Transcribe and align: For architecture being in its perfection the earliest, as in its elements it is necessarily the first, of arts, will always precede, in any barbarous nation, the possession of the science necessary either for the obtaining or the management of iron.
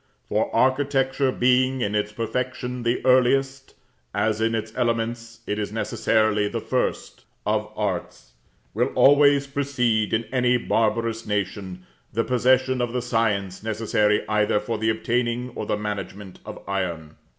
For 0.29 0.49
architecture 0.55 1.31
being 1.31 1.81
in 1.81 1.93
its 1.93 2.11
perfection 2.11 2.81
the 2.81 3.05
earliest, 3.05 3.75
as 4.15 4.41
in 4.41 4.55
its 4.55 4.73
elements 4.75 5.41
it 5.45 5.59
is 5.59 5.71
necessarily 5.71 6.47
the 6.47 6.59
first, 6.59 7.25
of 7.45 7.71
arts, 7.75 8.31
will 8.73 8.91
always 8.95 9.45
precede, 9.45 10.11
in 10.11 10.23
any 10.33 10.57
barbarous 10.57 11.27
nation, 11.27 11.85
the 12.11 12.23
possession 12.23 12.81
of 12.81 12.93
the 12.93 13.01
science 13.03 13.61
necessary 13.61 14.27
either 14.27 14.59
for 14.59 14.79
the 14.79 14.89
obtaining 14.89 15.51
or 15.53 15.67
the 15.67 15.77
management 15.77 16.39
of 16.47 16.67
iron. 16.67 17.15